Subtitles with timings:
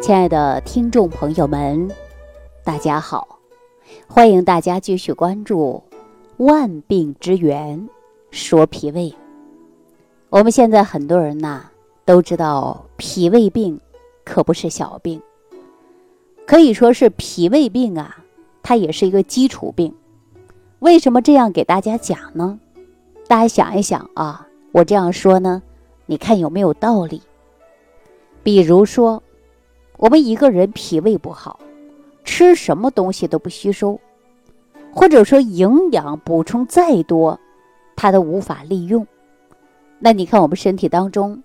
[0.00, 1.86] 亲爱的听众朋友们，
[2.64, 3.38] 大家好！
[4.08, 5.82] 欢迎大家继续关注
[6.44, 7.86] 《万病之源
[8.30, 9.10] 说脾胃》。
[10.30, 11.66] 我们现在很多人呐
[12.06, 13.78] 都知道，脾胃病
[14.24, 15.20] 可不是小病，
[16.46, 18.24] 可以说是脾胃病啊，
[18.62, 19.94] 它也是一个基础病。
[20.78, 22.58] 为什么这样给大家讲呢？
[23.28, 25.62] 大家想一想啊，我这样说呢，
[26.06, 27.20] 你看有没有道理？
[28.42, 29.22] 比如说。
[30.00, 31.60] 我们一个人脾胃不好，
[32.24, 34.00] 吃什么东西都不吸收，
[34.94, 37.38] 或者说营养补充再多，
[37.96, 39.06] 它都无法利用。
[39.98, 41.42] 那你看我们身体当中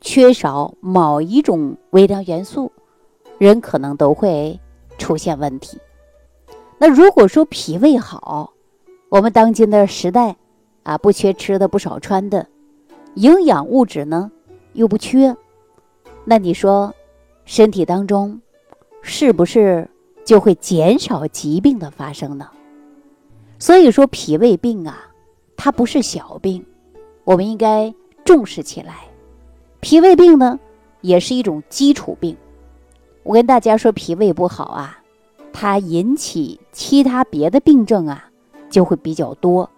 [0.00, 2.70] 缺少某一种微量元素，
[3.38, 4.60] 人可能都会
[4.98, 5.76] 出现问题。
[6.78, 8.52] 那如果说脾胃好，
[9.08, 10.36] 我们当今的时代
[10.84, 12.46] 啊，不缺吃的，不少穿的，
[13.14, 14.30] 营养物质呢
[14.74, 15.36] 又不缺，
[16.24, 16.94] 那你说？
[17.46, 18.42] 身体当中，
[19.02, 19.88] 是不是
[20.24, 22.50] 就会减少疾病的发生呢？
[23.58, 25.08] 所以说，脾胃病啊，
[25.56, 26.66] 它不是小病，
[27.22, 29.04] 我们应该重视起来。
[29.80, 30.58] 脾胃病呢，
[31.00, 32.36] 也是一种基础病。
[33.22, 35.00] 我跟大家说，脾胃不好啊，
[35.52, 38.28] 它引起其他别的病症啊，
[38.68, 39.70] 就会比较多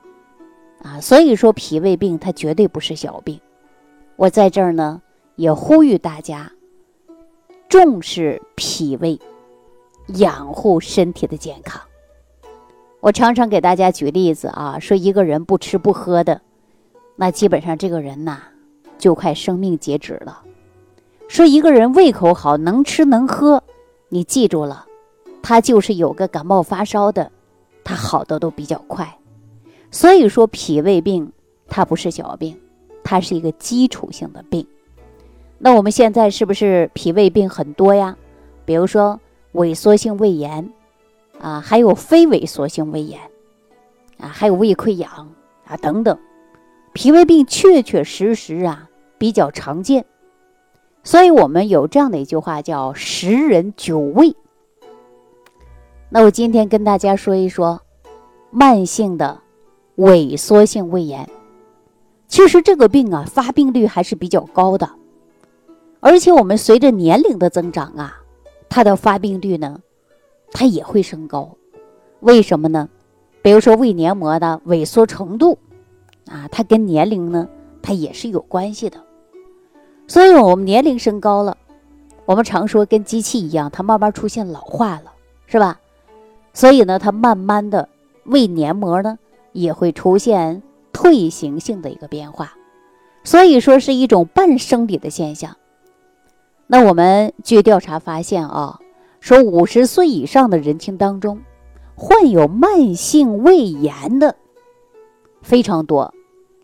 [0.83, 0.99] 啊。
[1.01, 3.39] 所以说，脾胃病它绝对不是小病。
[4.17, 5.03] 我在这儿呢，
[5.37, 6.51] 也呼吁大家。
[7.69, 9.21] 重视脾胃，
[10.07, 11.79] 养护身体的健康。
[13.01, 16.41] 我常常给大家举例子啊，说一个人不吃不喝的，
[17.17, 18.39] 那基本上这个人呐，
[18.97, 20.43] 就快生命截止了。
[21.29, 23.63] 说一个人胃口好，能吃能喝，
[24.09, 24.87] 你记住了，
[25.43, 27.31] 他就是有个感冒发烧的，
[27.85, 29.19] 他好的都比较快。
[29.91, 31.31] 所以说，脾胃病
[31.67, 32.59] 它不是小病，
[33.05, 34.67] 它是一个基础性的病。
[35.59, 38.17] 那我们现在是不是脾胃病很多呀？
[38.65, 39.21] 比如说
[39.55, 40.73] 萎缩性胃炎，
[41.41, 43.21] 啊，还有非萎缩性胃炎，
[44.19, 45.33] 啊，还有胃溃疡
[45.67, 46.17] 啊等等，
[46.93, 48.89] 脾胃病确确实实啊
[49.19, 50.05] 比较常见。
[51.03, 54.37] 所以我们有这样的一句话叫“十人九胃”。
[56.11, 57.81] 那我今天跟大家说一说
[58.51, 59.41] 慢性的
[59.97, 61.29] 萎缩性胃炎。
[62.29, 64.89] 其实这个病啊发病率还是比较高的。
[66.01, 68.21] 而且我们随着年龄的增长啊，
[68.69, 69.81] 它的发病率呢，
[70.53, 71.57] 它也会升高。
[72.21, 72.89] 为什么呢？
[73.43, 75.59] 比如说胃黏膜的萎缩程度
[76.27, 77.49] 啊，它跟年龄呢，
[77.83, 78.99] 它也是有关系的。
[80.07, 81.57] 所以，我们年龄升高了，
[82.25, 85.13] 我们常说跟机器一样，它慢慢出现老化了，
[85.47, 85.81] 是吧？
[86.53, 87.89] 所以呢，它慢慢的
[88.25, 89.19] 胃黏膜呢，
[89.53, 92.55] 也会出现退行性的一个变化。
[93.25, 95.57] 所以说，是一种半生理的现象。
[96.71, 98.79] 那我们据调查发现啊，
[99.21, 101.41] 说五十岁以上的人群当中，
[101.95, 104.37] 患有慢性胃炎的
[105.41, 106.13] 非常多，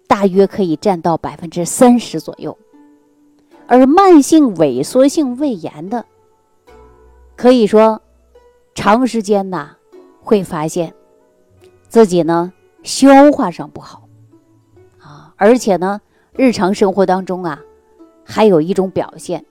[0.06, 2.59] 大约可以占到百分之三十左右。
[3.66, 6.04] 而慢性萎缩性胃炎的，
[7.34, 8.03] 可以说
[8.75, 9.70] 长时间呐，
[10.20, 10.93] 会发现
[11.88, 14.06] 自己呢消化上不好
[15.00, 16.03] 啊，而且呢
[16.34, 17.59] 日常生活当中啊，
[18.22, 19.43] 还有一种表现。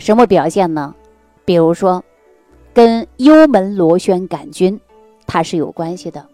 [0.00, 0.94] 什么表现呢？
[1.44, 2.02] 比如说，
[2.72, 4.80] 跟幽门螺旋杆菌，
[5.26, 6.26] 它是有关系的。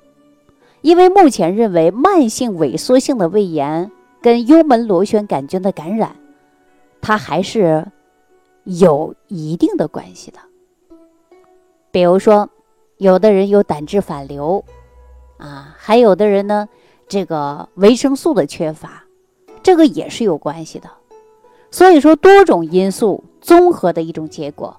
[0.82, 3.90] 因为目前认为，慢性萎缩性的胃炎
[4.22, 6.14] 跟幽门螺旋杆菌的感染，
[7.00, 7.84] 它还是
[8.62, 10.38] 有一定的关系的。
[11.90, 12.48] 比如说，
[12.98, 14.64] 有的人有胆汁反流，
[15.38, 16.68] 啊，还有的人呢，
[17.08, 19.02] 这个维生素的缺乏，
[19.60, 20.88] 这个也是有关系的。
[21.76, 23.22] 所以说，多种因素。
[23.42, 24.78] 综合的一种结果，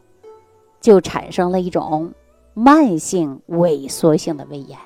[0.81, 2.12] 就产生了一种
[2.56, 4.80] 慢性萎缩性的胃炎。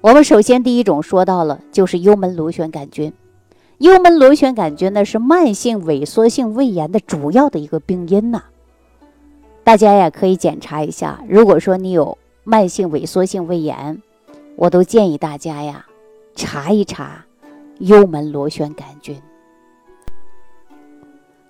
[0.00, 3.12] 我们首先第一种说到了，就是幽门螺旋杆菌。
[3.76, 8.44] 幽门螺旋杆菌呢是慢性萎缩性胃炎的主要的一个病因呐。
[9.62, 14.02] 大家呀可以检查一下，如果说你有慢性萎缩性胃炎，
[14.56, 15.84] 我都建议大家呀
[16.34, 17.26] 查一查
[17.78, 19.20] 幽门螺旋杆菌。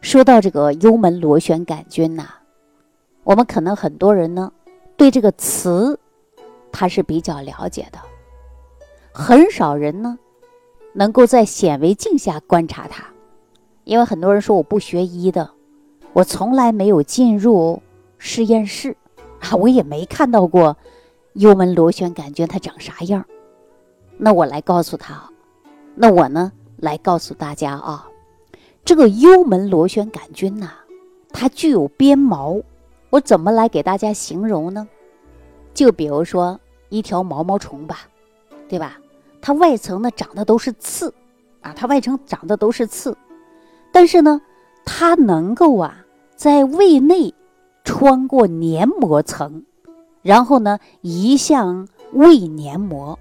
[0.01, 2.25] 说到这个幽门螺旋杆菌呐，
[3.25, 4.53] 我们可能很多人呢
[4.97, 5.99] 对这个词
[6.73, 7.99] 它是比较了解的，
[9.13, 10.19] 很少人呢
[10.93, 13.05] 能够在显微镜下观察它，
[13.85, 15.51] 因为很多人说我不学医的，
[16.13, 17.83] 我从来没有进入
[18.19, 18.97] 实验室
[19.41, 20.77] 啊，我也没看到过
[21.35, 23.25] 幽门螺旋杆菌它长啥样。
[24.17, 25.29] 那我来告诉他，
[25.95, 28.09] 那我呢来告诉大家啊。
[28.89, 30.71] 这个幽门螺旋杆菌呐，
[31.29, 32.59] 它具有鞭毛。
[33.11, 34.89] 我怎么来给大家形容呢？
[35.75, 36.59] 就比如说
[36.89, 38.09] 一条毛毛虫吧，
[38.67, 38.99] 对吧？
[39.43, 41.13] 它外层呢长的都是刺，
[41.61, 43.15] 啊，它外层长的都是刺，
[43.93, 44.41] 但是呢，
[44.87, 47.35] 它能够啊在胃内
[47.85, 49.67] 穿过黏膜层，
[50.23, 53.19] 然后呢移向胃黏膜。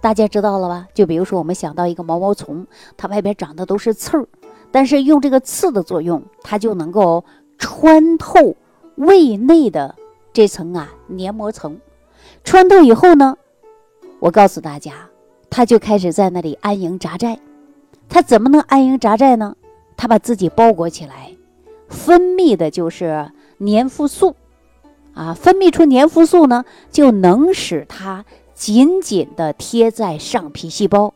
[0.00, 0.86] 大家知道了吧？
[0.94, 2.64] 就比如说我们想到一个毛毛虫，
[2.96, 4.28] 它外边长的都是刺儿，
[4.76, 7.24] 但是用这个刺的作用，它就能够
[7.56, 8.54] 穿透。
[8.96, 9.94] 胃内的
[10.34, 11.80] 这层啊黏膜层
[12.44, 13.38] 穿透以后呢，
[14.18, 14.92] 我告诉大家，
[15.48, 17.38] 它就开始在那里安营扎寨。
[18.06, 19.56] 它怎么能安营扎寨呢？
[19.96, 21.32] 它把自己包裹起来，
[21.88, 24.36] 分泌的就是粘附素
[25.14, 31.14] 啊，分泌出粘附素呢，就能使它紧紧的贴在上皮细胞。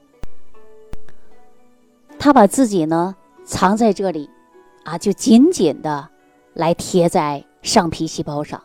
[2.18, 4.28] 它把自己呢藏在这里
[4.84, 6.08] 啊，就紧紧的
[6.54, 7.44] 来贴在。
[7.62, 8.58] 上皮细胞上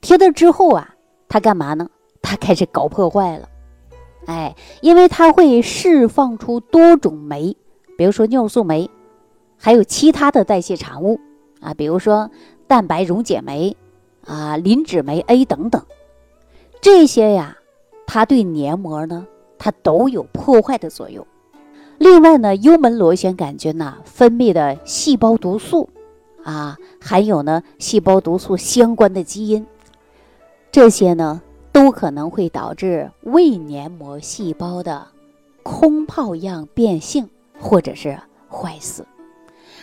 [0.00, 0.94] 贴的之后啊，
[1.28, 1.90] 它干嘛呢？
[2.22, 3.48] 它开始搞破坏了，
[4.26, 7.56] 哎，因为它会释放出多种酶，
[7.98, 8.88] 比如说尿素酶，
[9.58, 11.18] 还有其他的代谢产物
[11.60, 12.30] 啊，比如说
[12.68, 13.76] 蛋白溶解酶
[14.24, 15.84] 啊、磷脂酶 A 等等，
[16.80, 17.58] 这些呀，
[18.06, 19.26] 它对黏膜呢，
[19.58, 21.26] 它都有破坏的作用。
[21.98, 25.88] 另外呢，幽门螺旋杆菌呐分泌的细胞毒素。
[26.42, 29.64] 啊，含有呢细胞毒素相关的基因，
[30.70, 31.40] 这些呢
[31.72, 35.06] 都可能会导致胃黏膜细胞的
[35.62, 38.20] 空泡样变性或者是
[38.50, 39.06] 坏死。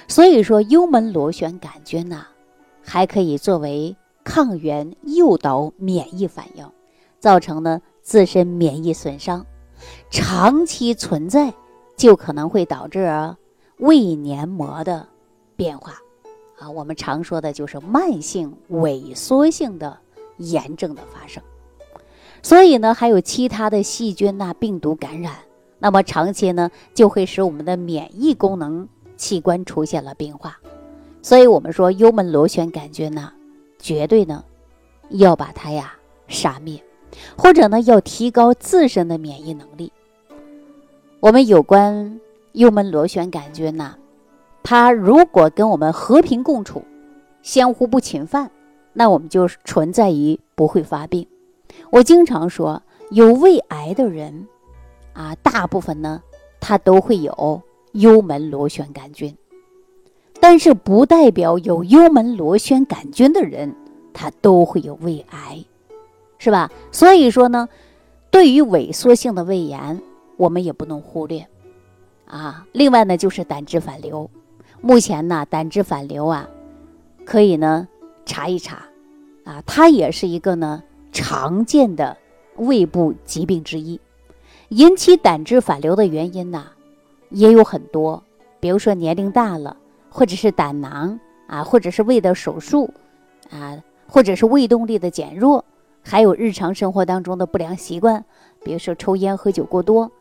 [0.08, 2.28] 所以说，幽门螺旋杆菌呐，
[2.84, 6.70] 还可以作为抗原诱导免疫反应，
[7.20, 9.48] 造成呢自身免疫损伤，
[10.12, 11.52] 长期存在
[12.02, 13.36] 就可能会导致
[13.78, 15.08] 胃黏膜的
[15.56, 15.94] 变化。
[16.58, 20.00] 啊，我们常说的就是慢性萎缩性的
[20.38, 21.44] 炎症的发生，
[22.42, 25.36] 所以呢，还有其他的细菌呐、病毒感染，
[25.78, 30.58] 那么长期呢，就会使我们的免疫功能器官出现了变化。
[31.22, 33.32] 所以，我们说幽门螺旋杆菌呢，
[33.78, 34.44] 绝对呢
[35.10, 35.94] 要把它呀
[36.28, 36.84] 杀灭，
[37.38, 39.92] 或者呢要提高自身的免疫能力。
[41.22, 42.20] 我们有关
[42.54, 43.96] 幽门螺旋杆菌呢。
[44.64, 46.84] 它如果跟我们和平共处，
[47.44, 48.50] 相互不侵犯，
[48.92, 51.28] 那我们就存在于不会发病。
[51.92, 52.82] 我经常说，
[53.12, 54.48] 有胃癌的人，
[55.14, 56.24] 啊，大部分呢，
[56.60, 59.38] 他都会有幽门螺旋杆菌，
[60.40, 63.76] 但是不代表有幽门螺旋杆菌的人，
[64.12, 65.64] 他都会有胃癌，
[66.40, 66.72] 是吧？
[66.92, 67.70] 所以说呢，
[68.32, 70.02] 对于萎缩性的胃炎，
[70.42, 71.48] 我们也不能忽略，
[72.26, 74.28] 啊，另外呢，就是胆汁反流。
[74.82, 76.50] 目前呢，胆汁反流啊，
[77.24, 77.88] 可以呢
[78.26, 78.88] 查一查，
[79.44, 82.18] 啊，它也是一个呢常见的
[82.56, 84.02] 胃部疾病之一。
[84.70, 86.66] 引起胆汁反流的原因呢
[87.30, 88.24] 也有很多，
[88.60, 89.78] 比如说年龄大了，
[90.10, 92.92] 或者是胆囊啊，或者是胃的手术
[93.52, 93.78] 啊，
[94.08, 95.64] 或者是胃动力的减弱，
[96.02, 98.26] 还有日常生活当中的不良习惯，
[98.64, 100.12] 比如说抽烟喝酒过多。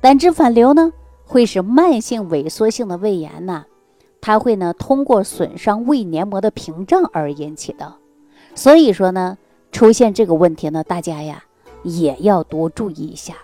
[0.00, 0.92] 胆汁反流呢，
[1.24, 3.66] 会使慢性萎缩性的胃炎呢。
[4.20, 7.94] 它会呢通过损伤胃黏膜的屏障而引起的，
[8.56, 9.38] 所以说呢
[9.70, 11.44] 出现这个问题呢，大家呀
[11.84, 13.34] 也要多注意一下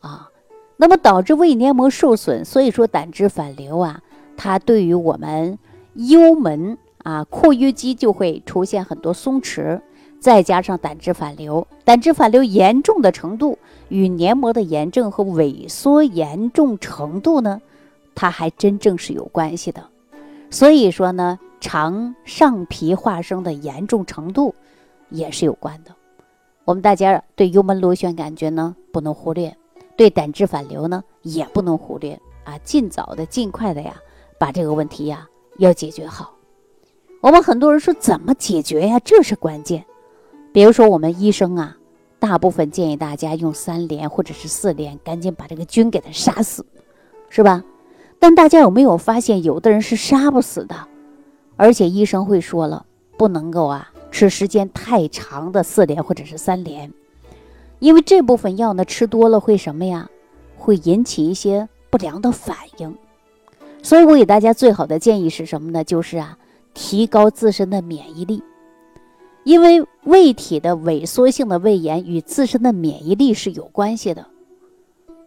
[0.00, 0.30] 啊。
[0.76, 4.00] 那么导致胃黏膜受损，所以说胆汁反流啊，
[4.36, 5.58] 它对于我们
[5.94, 9.80] 幽门啊括约肌就会出现很多松弛，
[10.18, 17.60] 再加上胆汁反流，胆汁反流严重的程度与黏膜的炎症和萎缩严重程度呢，
[18.14, 19.84] 它还真正是有关系的。
[20.50, 24.54] 所以说呢，肠上皮化生的严重程度
[25.10, 25.94] 也是有关的。
[26.64, 29.54] 我们大家对幽门螺旋杆菌呢不能忽略，
[29.96, 32.56] 对胆汁反流呢也不能忽略啊！
[32.64, 33.94] 尽早的、尽快的呀，
[34.38, 36.32] 把这个问题呀要解决好。
[37.20, 38.98] 我们很多人说怎么解决呀？
[39.00, 39.84] 这是关键。
[40.52, 41.76] 比如说我们医生啊，
[42.24, 46.64] 大部分建议大家用三联或者是四联，赶紧把这个菌给它杀死，
[47.28, 47.62] 是吧？
[48.18, 50.74] 但大家有没有发现，有的人是杀不死的，
[51.56, 52.86] 而且医生会说了，
[53.18, 56.90] 不能够啊吃时间太长的四联或者是三联，
[57.78, 60.08] 因为这部分药呢吃多了会什么呀？
[60.56, 62.96] 会引起一些不良的反应。
[63.82, 65.84] 所以我给大家最好的建议是什么呢？
[65.84, 66.38] 就是啊，
[66.72, 68.42] 提高自身的免疫力，
[69.44, 74.26] 因为胃体的萎缩性的胃炎与自身的免疫力是有关系的。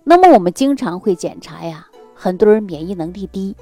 [0.04, 1.88] 那么我们经常会检查呀。
[2.20, 3.56] 很多人免疫能力低，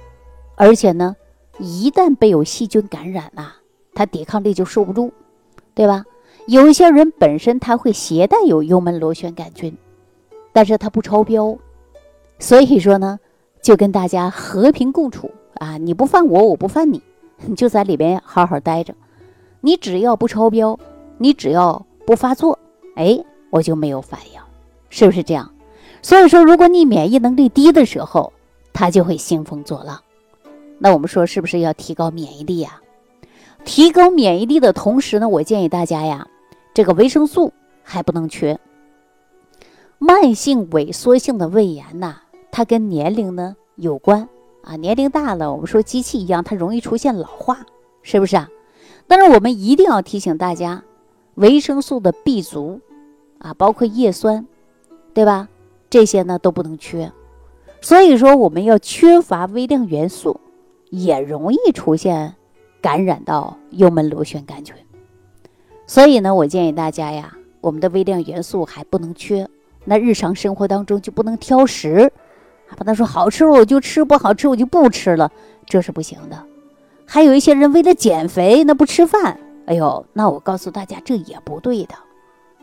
[0.56, 1.18] 而且呢，
[1.60, 3.52] 一旦被有细菌感染呐，
[3.94, 5.12] 他抵抗力就受不住，
[5.74, 6.06] 对吧？
[6.48, 9.78] 有一些人本身他会携带有幽门螺旋杆菌，
[10.54, 11.58] 但是他不超标，
[12.40, 13.20] 所以说呢，
[13.62, 17.02] 就跟大家和平共处啊，你不犯我，我不犯你，
[17.46, 18.96] 你 就在里边好好待着。
[19.66, 20.78] 你只要不超标，
[21.18, 22.60] 你只要不发作，
[22.94, 23.20] 哎，
[23.50, 24.40] 我就没有反应，
[24.92, 25.52] 是不是这样？
[26.04, 28.32] 所以说，如果你免疫能力低的时候，
[28.74, 30.00] 它就会兴风作浪。
[30.78, 32.80] 那我们说是不是要提高免疫力呀？
[33.64, 36.28] 提高免疫力的同时呢，我建议大家呀，
[36.76, 38.60] 这个维生素还不能缺。
[39.98, 42.18] 慢性萎缩性的胃炎呐，
[42.52, 44.30] 它跟年龄呢有关
[44.62, 47.66] 啊，年龄大了，我们说机器一样，它容易出现老化，
[48.04, 48.48] 是不是啊？
[49.08, 50.84] 但是我们一定要提醒大家，
[51.36, 52.80] 维生素的 B 族
[53.40, 54.46] 啊，包括叶酸，
[55.14, 55.48] 对吧？
[55.90, 57.12] 这些呢都不能缺。
[57.82, 60.40] 所以说，我们要缺乏微量元素，
[60.90, 62.34] 也容易出现
[62.82, 64.76] 感染到幽门螺旋杆菌。
[65.86, 69.48] 所以呢，我建议大家呀，我们的微量元素还不能缺。
[69.84, 72.12] 那日常生活当中就不能挑食，
[72.70, 75.32] 啊不能说好吃我就吃，不好吃我就不吃了，
[75.68, 76.44] 这是不行的。
[77.06, 81.96] 还有一些人为了减肥，那不吃饭，哎呦，那我告诉大家，这也不对的，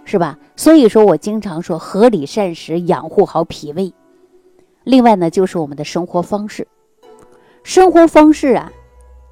[0.05, 0.39] 是吧？
[0.57, 3.93] 所以说我经常说，合理膳食，养护好脾胃。
[4.85, 6.67] 另外呢，就是我们的生活方式，
[7.63, 8.73] 生活方式啊，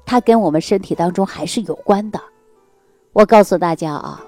[0.05, 2.19] 它跟我们身体当中还是有关的。
[3.13, 4.23] 我告诉大家啊，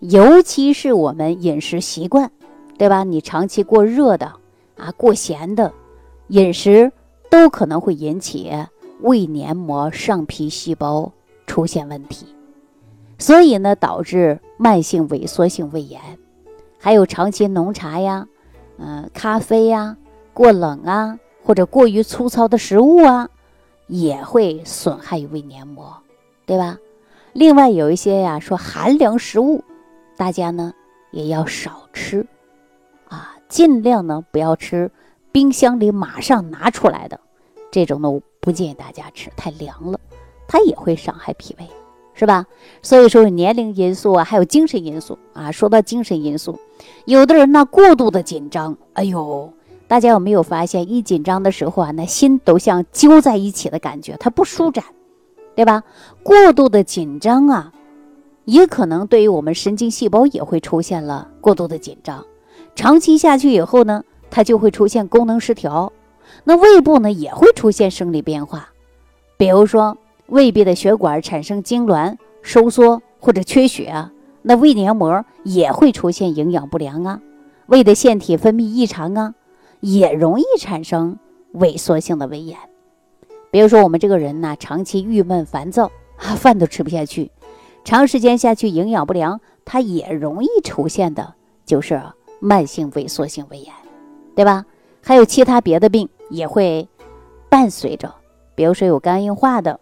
[0.00, 2.30] 尤其是我们饮食习惯，
[2.78, 3.04] 对吧？
[3.04, 4.32] 你长期过热的
[4.76, 5.70] 啊，过咸的
[6.28, 6.90] 饮食，
[7.28, 8.50] 都可能会引起。
[9.00, 11.12] 胃黏膜上皮细胞
[11.46, 12.26] 出现问题，
[13.18, 16.00] 所以呢，导致慢性萎缩性胃炎，
[16.78, 18.26] 还有长期浓茶呀、
[18.78, 19.96] 嗯咖啡呀、
[20.32, 23.28] 过冷啊，或者过于粗糙的食物啊，
[23.86, 25.94] 也会损害胃黏膜，
[26.46, 26.78] 对吧？
[27.34, 29.62] 另外有一些呀，说寒凉食物，
[30.16, 30.72] 大家呢
[31.10, 32.26] 也要少吃，
[33.08, 34.90] 啊，尽量呢不要吃
[35.32, 37.20] 冰箱里马上拿出来的
[37.70, 38.08] 这种呢。
[38.46, 39.98] 不建议大家吃太凉了，
[40.46, 41.66] 它也会伤害脾胃，
[42.14, 42.46] 是吧？
[42.80, 45.50] 所以说有年龄因素啊，还有精神因素啊。
[45.50, 46.56] 说到精神因素，
[47.06, 49.52] 有的人呢过度的紧张，哎呦，
[49.88, 54.84] 大家有没有发现，一紧张的时候啊，那心都像揪在一起的感觉，它不舒展，
[55.56, 55.82] 对吧？
[56.22, 57.72] 过度的紧张啊，
[58.44, 62.24] 也可能对于我们神经细胞也会出现了过度的紧张，
[62.76, 65.92] 长期下去以后呢，它就会出现功能失调。
[66.48, 68.68] 那胃部呢也会出现生理变化，
[69.36, 74.12] 比如说胃壁的血管产生痉挛、收缩或者缺血啊，
[74.42, 77.20] 那胃黏膜也会出现营养不良啊，
[77.66, 79.34] 胃的腺体分泌异常啊，
[79.80, 81.18] 也容易产生
[81.54, 82.56] 萎缩性的胃炎。
[83.50, 87.32] 比如说我们这个人呢，长期郁闷烦躁啊，饭都吃不下去，
[87.82, 91.34] 长时间下去营养不良，它也容易出现的
[91.64, 92.00] 就是
[92.38, 93.74] 慢性萎缩性胃炎，
[94.36, 94.64] 对吧？
[95.02, 96.08] 还有其他别的病。
[96.28, 96.88] 也会
[97.48, 98.14] 伴随着，
[98.54, 99.78] 比如说有肝硬化的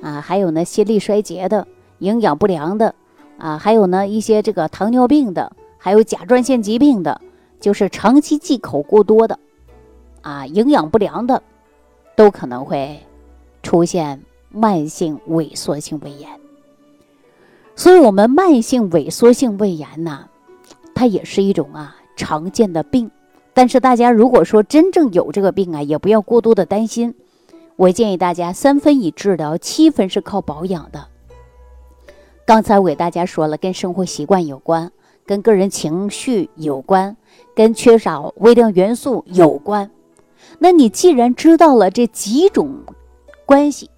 [0.00, 1.66] 啊，还有呢心力衰竭的、
[1.98, 2.94] 营养不良的
[3.38, 7.20] 啊，还有呢一些这个糖尿病的，还有甲状腺疾病的，
[7.60, 9.38] 就是长期忌口过多的
[10.22, 11.42] 啊，营养不良的，
[12.16, 13.00] 都可能会
[13.62, 16.28] 出现慢性萎缩性胃炎。
[17.74, 20.28] 所以，我们慢性萎缩性胃炎呢，
[20.94, 23.10] 它也是一种啊常见的病。
[23.58, 27.16] 但是大家如果说真正有这个病啊，也不要过多的担心。
[27.74, 31.08] 我建议大家三分以治疗，七分是靠保养的。
[32.46, 34.92] 刚才我给大家说了，跟生活习惯有关，
[35.26, 37.16] 跟个人情绪有关，
[37.56, 39.90] 跟缺少微量元素有关。
[40.60, 42.84] 那你既然知道了这几种
[43.44, 43.90] 关系，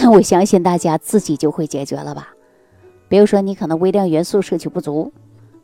[0.00, 2.28] 那 我相信大家自己就会解决了吧？
[3.08, 5.12] 比如说你可能微量元素摄取不足，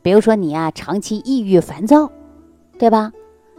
[0.02, 2.10] 比如说你呀长期抑郁烦躁，
[2.80, 3.12] 对吧？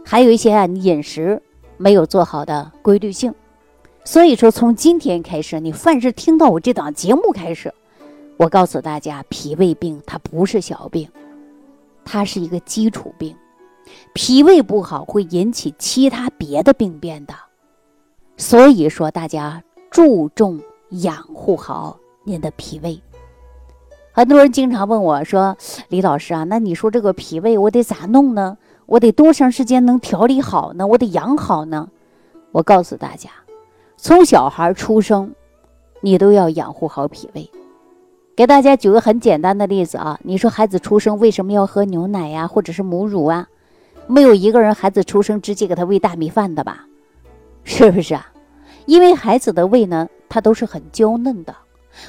[0.04, 1.40] 还有一些啊，你饮食
[1.76, 3.34] 没有做好的规律性，
[4.04, 7.72] 所以说从今天开始，你凡是听到我这档节目开始，
[8.36, 11.08] 我告诉大家，脾胃病它不是小病，
[12.04, 13.36] 它是一个基础病，
[14.12, 17.34] 脾胃不好会引起其他别的病变的，
[18.36, 23.00] 所以说大家注重养护好您的脾胃。
[24.12, 25.56] 很多人经常问我说
[25.88, 28.58] ：“李老师啊，那你说这个脾胃我得咋弄呢？”
[28.90, 30.84] 我得多长时间能调理好呢？
[30.84, 31.88] 我得养好呢。
[32.50, 33.30] 我告诉大家，
[33.96, 35.32] 从小孩出生，
[36.00, 37.48] 你都要养护好脾胃。
[38.34, 43.46] 给大家举个很简单的例子啊，你说孩子出生为什么要喝牛奶呀，或者是母乳啊？
[44.08, 46.84] 没有一个人孩子出生直接给他喂大米饭的吧？
[47.62, 48.32] 是不是啊？
[48.86, 51.54] 因为孩子的胃呢，它都是很娇嫩的。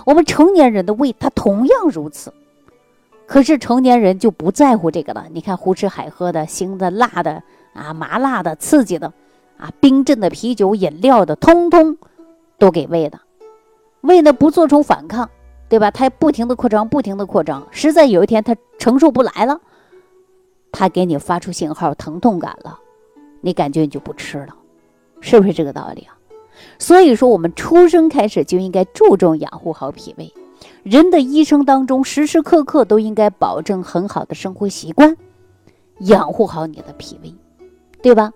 [0.03, 2.33] 我们成年人的胃，它同样如此。
[3.25, 5.25] 可是成年人就不在乎这个了。
[5.31, 7.41] 你看，胡吃海喝的、腥的、辣的
[7.73, 9.13] 啊、麻辣的、刺激的
[9.57, 11.97] 啊、冰镇的啤酒、饮料的，通通
[12.57, 13.19] 都给胃的。
[14.01, 15.29] 胃呢不做出反抗，
[15.69, 15.91] 对吧？
[15.91, 19.61] 它不停的扩张，不停的扩张，实在有一天它承受不来了，
[20.71, 22.79] 它给你发出信号，疼痛感了，
[23.39, 24.55] 你感觉你就不吃了，
[25.21, 26.17] 是不是这个道理啊？
[26.77, 30.33] 所以说，我们出生开始就应该注重养护好脾胃。
[30.83, 35.15] 人的一生当中，时时刻刻都应该保证很好的生活习惯，
[35.99, 37.33] 养护好你的脾胃，
[38.01, 38.31] 对吧？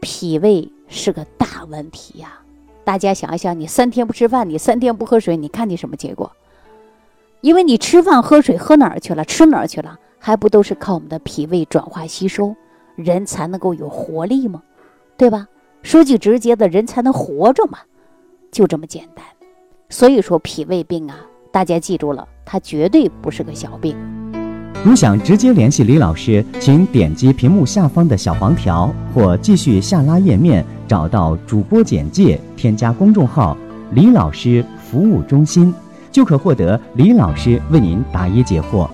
[0.00, 2.40] 脾胃是个大问题呀！
[2.84, 6.30] 大家想一想，你三天不吃饭，你三天不喝水，你看你什么结果？
[7.40, 9.24] 因为你吃饭喝水喝哪儿去了？
[9.24, 9.98] 吃哪儿去了？
[10.18, 12.54] 还不都是靠我们的脾胃转化吸收，
[12.94, 14.62] 人才能够有活力吗？
[15.16, 15.48] 对吧？
[15.82, 17.80] 说句直接的，人才能活着嘛，
[18.52, 19.24] 就这么简单。
[19.88, 21.26] 所以说，脾胃病啊。
[21.52, 23.96] 大家记住了，它绝对不是个小病。
[24.84, 33.56] 如想直接联系李老师，请点击屏幕下方的小黄条，或继续下拉页面，找到主播简介，添加公众号
[33.92, 35.74] “李老师服务中心”，
[36.12, 38.88] 就可获得李老师为您答疑解惑。